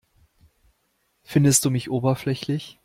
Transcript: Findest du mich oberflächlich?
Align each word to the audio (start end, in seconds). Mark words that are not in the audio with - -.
Findest 1.21 1.63
du 1.63 1.69
mich 1.69 1.91
oberflächlich? 1.91 2.79